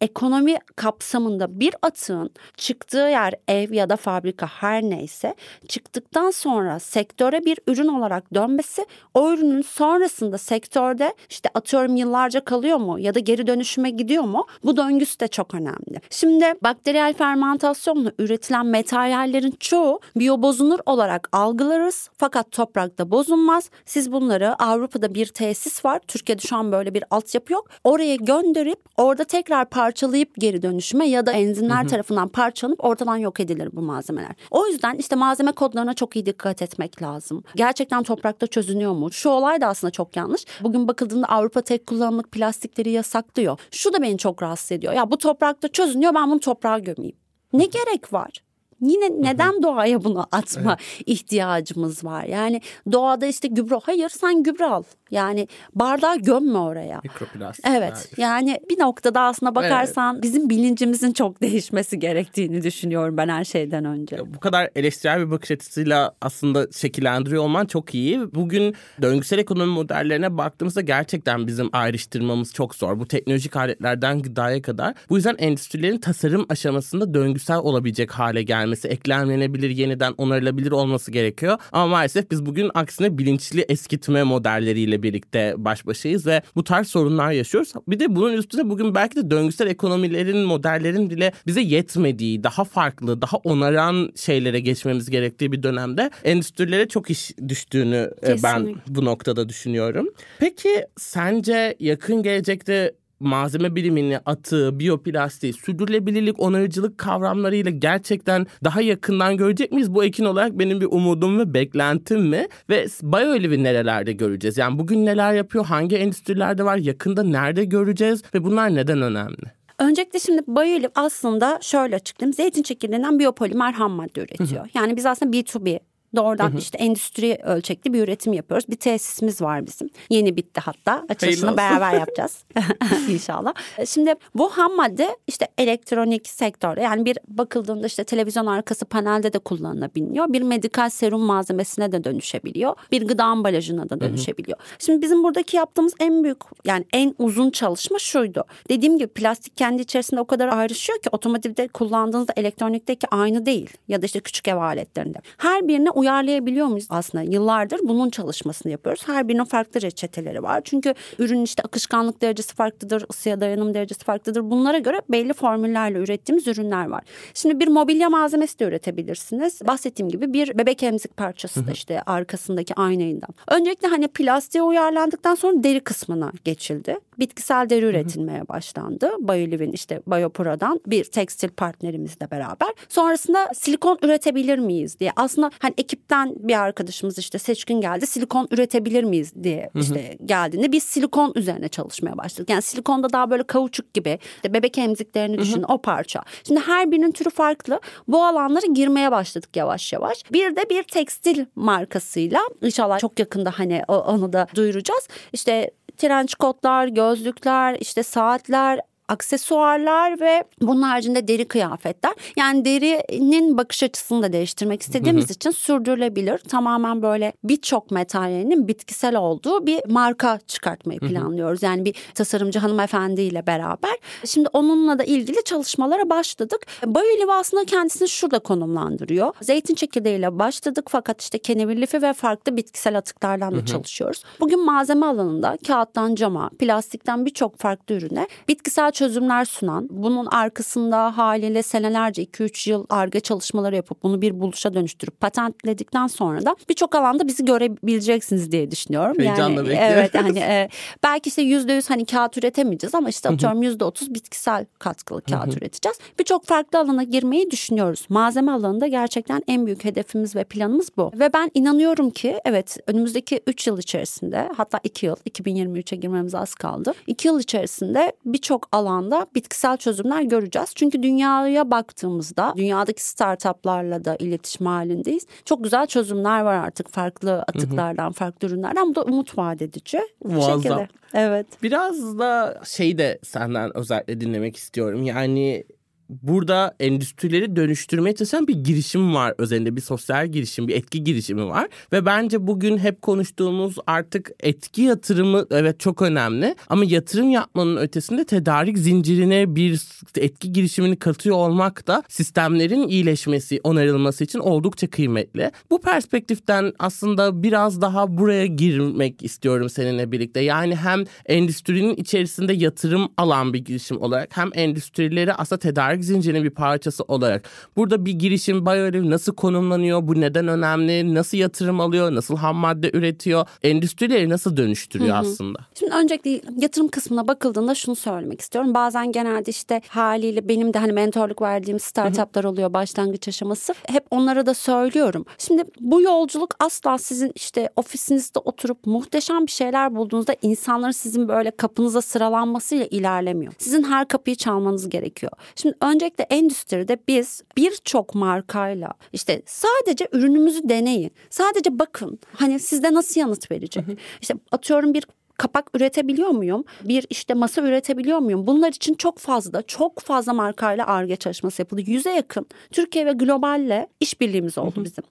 [0.02, 5.36] ekonomi kapsamında bir atığın çıktığı yer ev ya da fabrika her neyse
[5.68, 12.78] çıktıktan sonra sektöre bir ürün olarak dönmesi o ürünün sonrasında sektörde işte atıyorum yıllarca kalıyor
[12.78, 16.02] mu ya da geri dönüşüme gidiyor mu bu döngüsü de çok önemli.
[16.10, 23.70] Şimdi bakteriyel fermentasyonla üretilen materyallerin çoğu biyobozunur olarak algılarız fakat toprakta bozulmaz.
[23.86, 26.00] Siz bunları Avrupa'da bir tesis var.
[26.08, 27.70] Türkiye'de şu an böyle bir altyapı yok.
[27.84, 31.88] Oraya gönderip orada tekrar parçalayıp geri dönüşüme ya da enzimler hı hı.
[31.88, 34.32] tarafından parçalanıp ortadan yok edilir bu malzemeler.
[34.52, 37.43] O yüzden işte malzeme kodlarına çok iyi dikkat etmek lazım.
[37.56, 39.12] Gerçekten toprakta çözünüyor mu?
[39.12, 40.45] Şu olay da aslında çok yanlış.
[40.62, 43.60] Bugün bakıldığında Avrupa tek kullanımlık plastikleri yasaklıyor.
[43.71, 44.93] Şu da beni çok rahatsız ediyor.
[44.93, 47.15] Ya bu toprakta çözünüyor ben bunu toprağa gömeyim.
[47.54, 48.45] Ne gerek var?
[48.82, 51.04] Yine neden doğaya bunu atma evet.
[51.06, 52.24] ihtiyacımız var?
[52.24, 52.62] Yani
[52.92, 54.84] doğada işte gübre hayır sen gübre al.
[55.12, 57.02] Yani bardağı gömme oraya.
[57.04, 57.66] Mikroplastik.
[57.68, 60.24] Evet yani bir noktada aslında bakarsan evet.
[60.24, 64.34] bizim bilincimizin çok değişmesi gerektiğini düşünüyorum ben her şeyden önce.
[64.36, 68.36] Bu kadar eleştirel bir bakış açısıyla aslında şekillendiriyor olman çok iyi.
[68.36, 73.00] Bugün döngüsel ekonomi modellerine baktığımızda gerçekten bizim ayrıştırmamız çok zor.
[73.00, 74.94] Bu teknolojik aletlerden gıdaya kadar.
[75.10, 81.58] Bu yüzden endüstrilerin tasarım aşamasında döngüsel olabilecek hale gelmesi, eklemlenebilir, yeniden onarılabilir olması gerekiyor.
[81.71, 87.32] Ama maalesef biz bugün aksine bilinçli eskitme modelleriyle birlikte baş başayız ve bu tarz sorunlar
[87.32, 87.73] yaşıyoruz.
[87.88, 93.21] Bir de bunun üstüne bugün belki de döngüsel ekonomilerin, modellerin bile bize yetmediği, daha farklı,
[93.21, 98.43] daha onaran şeylere geçmemiz gerektiği bir dönemde endüstrilere çok iş düştüğünü Kesinlikle.
[98.43, 100.10] ben bu noktada düşünüyorum.
[100.39, 109.71] Peki sence yakın gelecekte malzeme bilimini, atığı, biyoplastiği, sürdürülebilirlik, onarıcılık kavramlarıyla gerçekten daha yakından görecek
[109.71, 109.95] miyiz?
[109.95, 112.47] Bu ekin olarak benim bir umudum ve beklentim mi?
[112.69, 114.58] Ve BioLive'i nerelerde göreceğiz?
[114.58, 115.65] Yani bugün neler yapıyor?
[115.65, 116.78] Hangi endüstrilerde var?
[116.78, 118.21] Yakında nerede göreceğiz?
[118.34, 119.56] Ve bunlar neden önemli?
[119.80, 122.34] Öncelikle şimdi BioLive aslında şöyle açıklayayım.
[122.34, 124.67] Zeytin çekirdeğinden biyopolimer ham madde üretiyor.
[124.73, 125.80] Yani biz aslında B2B
[126.15, 126.58] Doğrudan hı hı.
[126.58, 128.69] işte endüstri ölçekli bir üretim yapıyoruz.
[128.69, 129.89] Bir tesisimiz var bizim.
[130.10, 131.06] Yeni bitti hatta.
[131.10, 132.43] Açılışını beraber yapacağız
[133.10, 133.54] inşallah.
[133.86, 139.39] Şimdi bu ham madde işte elektronik sektörde yani bir bakıldığında işte televizyon arkası panelde de
[139.39, 140.34] kullanılabiliyor.
[140.34, 142.75] Bir medikal serum malzemesine de dönüşebiliyor.
[142.91, 144.58] Bir gıda ambalajına da dönüşebiliyor.
[144.58, 144.67] Hı hı.
[144.80, 148.43] Şimdi bizim buradaki yaptığımız en büyük yani en uzun çalışma şuydu.
[148.69, 153.69] Dediğim gibi plastik kendi içerisinde o kadar ayrışıyor ki otomotivde kullandığınızda elektronikteki aynı değil.
[153.88, 155.17] Ya da işte küçük ev aletlerinde.
[155.38, 156.88] Her birine uyarlayabiliyor muyuz?
[156.89, 159.08] Aslında yıllardır bunun çalışmasını yapıyoruz.
[159.08, 160.62] Her birinin farklı reçeteleri var.
[160.63, 164.50] Çünkü ürün işte akışkanlık derecesi farklıdır, ısıya dayanım derecesi farklıdır.
[164.50, 167.04] Bunlara göre belli formüllerle ürettiğimiz ürünler var.
[167.34, 169.62] Şimdi bir mobilya malzemesi de üretebilirsiniz.
[169.68, 173.30] Bahsettiğim gibi bir bebek emzik parçası da işte arkasındaki aynayından.
[173.52, 177.00] Öncelikle hani plastiğe uyarlandıktan sonra deri kısmına geçildi.
[177.20, 179.12] Bitkisel deri üretilmeye başlandı.
[179.20, 182.70] Bioliv'in işte Biopro'dan bir tekstil partnerimizle beraber.
[182.89, 185.12] Sonrasında silikon üretebilir miyiz diye.
[185.15, 188.08] Aslında hani ekip ekipten bir arkadaşımız işte seçkin geldi.
[188.08, 192.50] Silikon üretebilir miyiz diye işte geldiğinde biz silikon üzerine çalışmaya başladık.
[192.50, 196.22] Yani silikonda daha böyle kauçuk gibi işte bebek emziklerini düşünün o parça.
[196.48, 197.80] Şimdi her birinin türü farklı.
[198.08, 200.32] Bu alanlara girmeye başladık yavaş yavaş.
[200.32, 205.08] Bir de bir tekstil markasıyla inşallah çok yakında hani onu da duyuracağız.
[205.34, 212.13] İşte trench kotlar, gözlükler, işte saatler, aksesuarlar ve bunun haricinde deri kıyafetler.
[212.38, 216.38] Yani derinin bakış açısını da değiştirmek istediğimiz için sürdürülebilir.
[216.38, 221.63] Tamamen böyle birçok materyalinin bitkisel olduğu bir marka çıkartmayı planlıyoruz.
[221.63, 223.96] Yani bir tasarımcı hanımefendiyle beraber.
[224.26, 226.65] Şimdi onunla da ilgili çalışmalara başladık.
[226.86, 229.34] Bayolive aslında kendisini şurada konumlandırıyor.
[229.41, 234.24] Zeytin çekirdeğiyle başladık fakat işte kenevir ve farklı bitkisel atıklardan da çalışıyoruz.
[234.39, 241.64] Bugün malzeme alanında kağıttan cama, plastikten birçok farklı ürüne bitkisel çözümler sunan, bunun arkasında haliyle
[241.64, 247.28] senelerce 2-3 yıl arge çalışmaları yapıp bunu bir buluşa dönüştürüp patentledikten sonra da birçok alanda
[247.28, 249.20] bizi görebileceksiniz diye düşünüyorum.
[249.20, 249.94] Heyecanla yani, bekliyorum.
[249.98, 250.70] Evet yani e,
[251.04, 256.00] belki işte %100 hani kağıt üretemeyeceğiz ama işte atıyorum %30 bitkisel katkılı kağıt üreteceğiz.
[256.20, 258.06] Birçok farklı alana girmeyi düşünüyoruz.
[258.10, 261.12] Malzeme alanında gerçekten en büyük hedefimiz ve planımız bu.
[261.20, 266.56] Ve ben inanıyorum ki evet önümüzdeki 3 yıl içerisinde hatta 2 yıl 2023'e girmemiz az
[266.56, 266.94] kaldı.
[267.08, 270.69] 2 yıl içerisinde birçok alanda bitkisel çözümler göreceğiz.
[270.76, 275.28] Çünkü dünyaya baktığımızda dünyadaki startuplarla da iletişim halindeyiz.
[275.45, 278.89] Çok güzel çözümler var artık farklı atıklardan, farklı ürünlerden.
[278.89, 280.00] Bu da umut vaat edici.
[280.24, 280.62] Muazzam.
[280.62, 280.88] şekilde.
[281.13, 281.48] Evet.
[281.63, 285.04] Biraz da şey de senden özellikle dinlemek istiyorum.
[285.04, 285.63] Yani
[286.10, 291.68] burada endüstrileri dönüştürmeye çalışan bir girişim var özelinde bir sosyal girişim, bir etki girişimi var
[291.91, 298.26] ve bence bugün hep konuştuğumuz artık etki yatırımı evet çok önemli ama yatırım yapmanın ötesinde
[298.26, 299.82] tedarik zincirine bir
[300.18, 305.52] etki girişimini katıyor olmak da sistemlerin iyileşmesi, onarılması için oldukça kıymetli.
[305.70, 310.39] Bu perspektiften aslında biraz daha buraya girmek istiyorum seninle birlikte.
[310.39, 316.50] Yani hem endüstrinin içerisinde yatırım alan bir girişim olarak hem endüstrileri aslında tedarik zincirinin bir
[316.50, 320.08] parçası olarak burada bir girişim Biolive nasıl konumlanıyor?
[320.08, 321.16] Bu neden önemli?
[321.16, 322.16] Nasıl yatırım alıyor?
[322.16, 323.48] Nasıl ham madde üretiyor?
[323.64, 325.60] Endüstrileri nasıl dönüştürüyor aslında?
[325.80, 328.74] Şimdi öncelikle yatırım kısmına bakıldığında şunu söylemek istiyorum.
[328.74, 333.74] Bazen genelde işte haliyle benim de hani mentorluk verdiğim startuplar oluyor başlangıç aşaması.
[333.88, 335.26] Hep onlara da söylüyorum.
[335.38, 341.52] Şimdi bu yolculuk asla sizin işte ofisinizde oturup muhteşem bir şeyler bulduğunuzda insanların sizin böyle
[341.52, 343.54] kapınıza sıralanmasıyla ilerlemiyor.
[343.58, 345.32] Sizin her kapıyı çalmanız gerekiyor.
[345.56, 351.12] Şimdi öncelikle endüstride biz birçok markayla işte sadece ürünümüzü deneyin.
[351.30, 353.86] Sadece bakın hani sizde nasıl yanıt verecek.
[354.21, 355.06] İşte atıyorum bir
[355.38, 356.63] kapak üretebiliyor muyum?
[356.84, 358.48] Bir işte masa üretebiliyor muyum?
[358.48, 361.82] Bunlar için çok fazla, çok fazla markayla ARGE çalışması yapıldı.
[361.86, 365.04] Yüze yakın Türkiye ve globalle işbirliğimiz oldu bizim.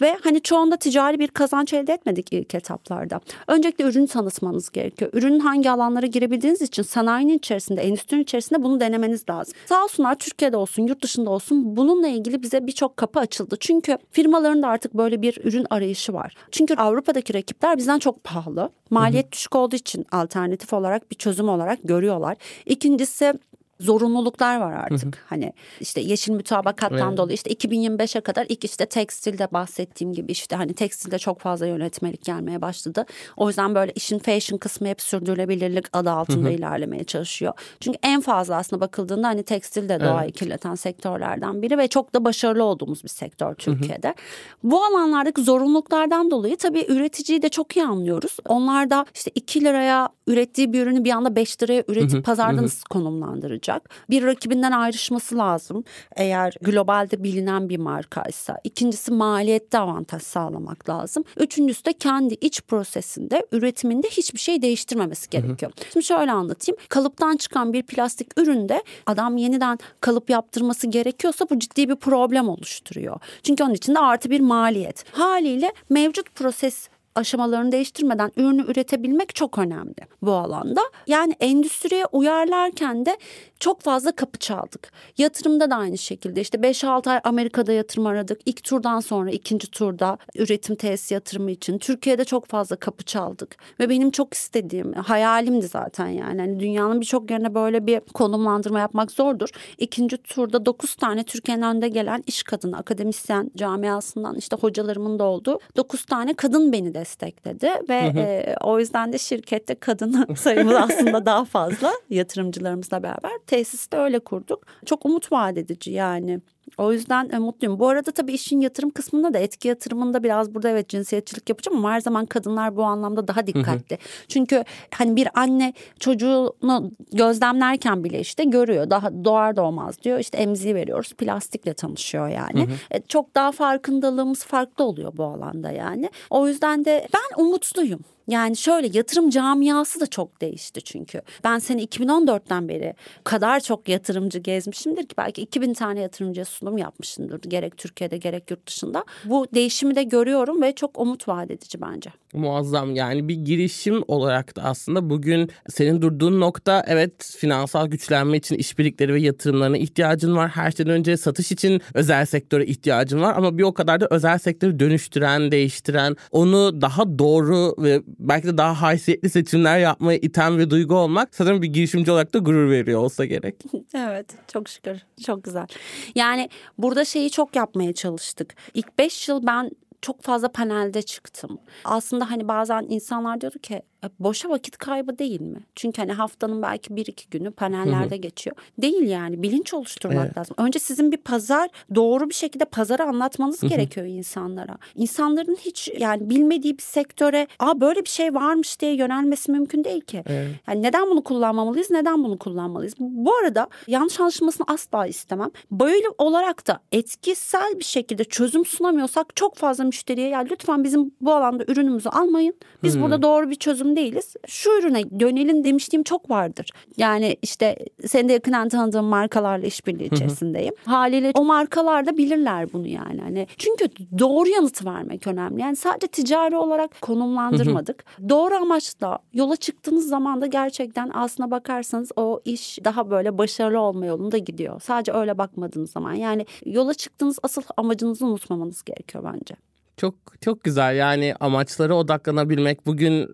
[0.00, 3.20] Ve hani çoğunda ticari bir kazanç elde etmedik ilk etaplarda.
[3.46, 5.10] Öncelikle ürünü tanıtmanız gerekiyor.
[5.14, 9.54] Ürünün hangi alanlara girebildiğiniz için sanayinin içerisinde, endüstrinin içerisinde bunu denemeniz lazım.
[9.66, 13.56] Sağ olsunlar Türkiye'de olsun, yurt dışında olsun bununla ilgili bize birçok kapı açıldı.
[13.60, 16.34] Çünkü firmaların da artık böyle bir ürün arayışı var.
[16.50, 18.70] Çünkü Avrupa'daki rakipler bizden çok pahalı.
[18.90, 22.36] Maliyet düşük olduğu için alternatif olarak bir çözüm olarak görüyorlar.
[22.66, 23.34] İkincisi
[23.80, 25.16] zorunluluklar var artık.
[25.16, 25.24] Hı hı.
[25.26, 27.18] Hani işte yeşil mütabakattan evet.
[27.18, 32.24] dolayı işte 2025'e kadar ilk işte tekstilde bahsettiğim gibi işte hani tekstilde çok fazla yönetmelik
[32.24, 33.06] gelmeye başladı.
[33.36, 36.54] O yüzden böyle işin fashion kısmı hep sürdürülebilirlik adı altında hı hı.
[36.54, 37.52] ilerlemeye çalışıyor.
[37.80, 40.38] Çünkü en fazla aslında bakıldığında hani tekstil de doğayı evet.
[40.38, 44.08] kirleten sektörlerden biri ve çok da başarılı olduğumuz bir sektör Türkiye'de.
[44.08, 44.14] Hı hı.
[44.62, 48.36] Bu alanlardaki zorunluluklardan dolayı tabii üreticiyi de çok iyi anlıyoruz.
[48.48, 52.84] Onlar da işte 2 liraya ürettiği bir ürünü bir anda 5 liraya üretip pazarda nasıl
[52.90, 53.90] konumlandıracak?
[54.10, 55.84] Bir rakibinden ayrışması lazım
[56.16, 58.58] eğer globalde bilinen bir markaysa.
[58.64, 61.24] İkincisi maliyette avantaj sağlamak lazım.
[61.36, 65.72] Üçüncüsü de kendi iç prosesinde üretiminde hiçbir şey değiştirmemesi gerekiyor.
[65.92, 66.78] Şimdi şöyle anlatayım.
[66.88, 73.20] Kalıptan çıkan bir plastik üründe adam yeniden kalıp yaptırması gerekiyorsa bu ciddi bir problem oluşturuyor.
[73.42, 75.04] Çünkü onun için de artı bir maliyet.
[75.12, 80.80] Haliyle mevcut proses aşamalarını değiştirmeden ürünü üretebilmek çok önemli bu alanda.
[81.06, 83.18] Yani endüstriye uyarlarken de
[83.60, 84.92] çok fazla kapı çaldık.
[85.18, 88.40] Yatırımda da aynı şekilde işte 5-6 ay Amerika'da yatırım aradık.
[88.46, 93.56] İlk turdan sonra ikinci turda üretim tesis yatırımı için Türkiye'de çok fazla kapı çaldık.
[93.80, 96.40] Ve benim çok istediğim hayalimdi zaten yani.
[96.40, 99.48] yani dünyanın birçok yerine böyle bir konumlandırma yapmak zordur.
[99.78, 105.58] İkinci turda 9 tane Türkiye'nin önde gelen iş kadını, akademisyen camiasından işte hocalarımın da olduğu
[105.76, 107.70] 9 tane kadın beni destekledi.
[107.88, 108.18] Ve hı hı.
[108.18, 114.18] E, o yüzden de şirkette kadın sayımız aslında daha fazla yatırımcılarımızla beraber tesisi de öyle
[114.18, 114.66] kurduk.
[114.86, 116.40] Çok umut vaat edici yani.
[116.78, 117.78] O yüzden e, mutluyum.
[117.78, 121.92] Bu arada tabii işin yatırım kısmında da etki yatırımında biraz burada evet cinsiyetçilik yapacağım ama
[121.92, 123.98] her zaman kadınlar bu anlamda daha dikkatli.
[124.28, 128.90] Çünkü hani bir anne çocuğunu gözlemlerken bile işte görüyor.
[128.90, 130.18] Daha doğar doğmaz diyor.
[130.18, 131.12] İşte emziği veriyoruz.
[131.14, 132.66] Plastikle tanışıyor yani.
[132.90, 136.10] E, çok daha farkındalığımız farklı oluyor bu alanda yani.
[136.30, 138.00] O yüzden de ben umutluyum.
[138.30, 141.22] Yani şöyle yatırım camiası da çok değişti çünkü.
[141.44, 147.40] Ben seni 2014'ten beri kadar çok yatırımcı gezmişimdir ki belki 2000 tane yatırımcıya sunum yapmışımdır
[147.42, 149.04] gerek Türkiye'de gerek yurt dışında.
[149.24, 152.10] Bu değişimi de görüyorum ve çok umut vaat edici bence.
[152.34, 158.56] Muazzam yani bir girişim olarak da aslında bugün senin durduğun nokta evet finansal güçlenme için
[158.56, 160.48] işbirlikleri ve yatırımlarına ihtiyacın var.
[160.48, 164.38] Her şeyden önce satış için özel sektöre ihtiyacın var ama bir o kadar da özel
[164.38, 170.70] sektörü dönüştüren, değiştiren, onu daha doğru ve belki de daha haysiyetli seçimler yapmaya iten ve
[170.70, 173.54] duygu olmak sanırım bir girişimci olarak da gurur veriyor olsa gerek.
[173.94, 175.66] evet çok şükür çok güzel.
[176.14, 178.54] Yani burada şeyi çok yapmaya çalıştık.
[178.74, 179.70] İlk beş yıl ben
[180.02, 181.58] çok fazla panelde çıktım.
[181.84, 183.82] Aslında hani bazen insanlar diyordu ki
[184.18, 185.60] boşa vakit kaybı değil mi?
[185.74, 188.20] Çünkü hani haftanın belki bir iki günü panellerde Hı-hı.
[188.20, 188.56] geçiyor.
[188.78, 190.38] Değil yani bilinç oluşturmak evet.
[190.38, 190.56] lazım.
[190.58, 193.70] Önce sizin bir pazar doğru bir şekilde pazarı anlatmanız Hı-hı.
[193.70, 194.78] gerekiyor insanlara.
[194.94, 200.00] İnsanların hiç yani bilmediği bir sektöre aa böyle bir şey varmış diye yönelmesi mümkün değil
[200.00, 200.22] ki.
[200.26, 200.48] Evet.
[200.68, 201.90] Yani neden bunu kullanmamalıyız?
[201.90, 202.94] Neden bunu kullanmalıyız?
[202.98, 205.50] Bu arada yanlış anlaşılmasını asla istemem.
[205.70, 211.34] Böyle olarak da etkisel bir şekilde çözüm sunamıyorsak çok fazla müşteriye ya lütfen bizim bu
[211.34, 212.54] alanda ürünümüzü almayın.
[212.82, 213.02] Biz Hı-hı.
[213.02, 214.34] burada doğru bir çözüm lazım değiliz.
[214.46, 216.70] Şu ürüne dönelim demiştiğim çok vardır.
[216.96, 217.76] Yani işte
[218.06, 220.74] senin de yakından tanıdığın markalarla işbirliği içerisindeyim.
[220.84, 223.20] Haliyle o markalar da bilirler bunu yani.
[223.20, 225.60] Hani çünkü doğru yanıtı vermek önemli.
[225.60, 228.04] Yani sadece ticari olarak konumlandırmadık.
[228.28, 234.06] doğru amaçla yola çıktığınız zaman da gerçekten aslına bakarsanız o iş daha böyle başarılı olma
[234.06, 234.80] yolunda gidiyor.
[234.80, 236.14] Sadece öyle bakmadığınız zaman.
[236.14, 239.54] Yani yola çıktığınız asıl amacınızı unutmamanız gerekiyor bence.
[239.96, 243.28] Çok çok güzel yani amaçlara odaklanabilmek bugün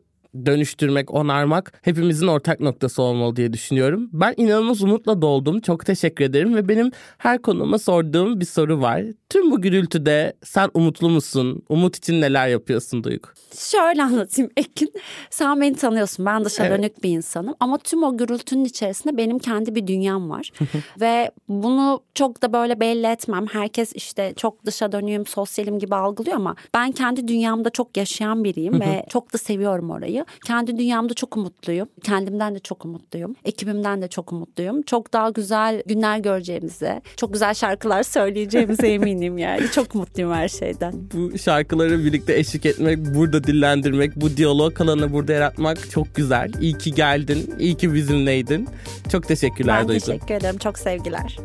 [0.47, 4.09] dönüştürmek, onarmak hepimizin ortak noktası olmalı diye düşünüyorum.
[4.13, 5.61] Ben inanılmaz umutla doldum.
[5.61, 9.03] Çok teşekkür ederim ve benim her konuma sorduğum bir soru var.
[9.29, 11.63] Tüm bu gürültüde sen umutlu musun?
[11.69, 13.29] Umut için neler yapıyorsun Duygu?
[13.59, 14.93] Şöyle anlatayım Ekin.
[15.31, 16.27] Sen beni tanıyorsun.
[16.27, 16.79] Ben dışa evet.
[16.79, 17.55] dönük bir insanım.
[17.61, 20.53] Ama tüm o gürültünün içerisinde benim kendi bir dünyam var.
[21.01, 23.47] ve bunu çok da böyle belli etmem.
[23.47, 28.81] Herkes işte çok dışa dönüyüm, sosyalim gibi algılıyor ama ben kendi dünyamda çok yaşayan biriyim
[28.81, 30.25] ve çok da seviyorum orayı.
[30.45, 31.89] Kendi dünyamda çok umutluyum.
[32.03, 33.37] Kendimden de çok umutluyum.
[33.45, 34.83] Ekibimden de çok umutluyum.
[34.83, 39.71] Çok daha güzel günler göreceğimize, çok güzel şarkılar söyleyeceğimize eminim yani.
[39.75, 40.95] Çok mutluyum her şeyden.
[41.15, 46.53] Bu şarkıları birlikte eşlik etmek, burada dillendirmek, bu diyalog alanı burada yaratmak çok güzel.
[46.61, 48.69] İyi ki geldin, iyi ki bizimleydin.
[49.13, 50.01] Çok teşekkürler Ben Duygu.
[50.07, 51.37] teşekkür ederim, çok sevgiler.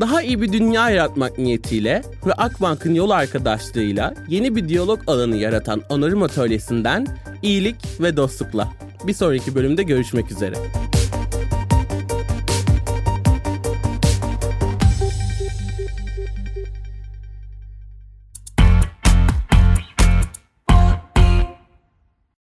[0.00, 5.82] Daha iyi bir dünya yaratmak niyetiyle ve Akbank'ın yol arkadaşlığıyla yeni bir diyalog alanı yaratan
[5.88, 7.06] Onarım Atölyesi'nden
[7.42, 8.68] iyilik ve dostlukla.
[9.06, 10.54] Bir sonraki bölümde görüşmek üzere.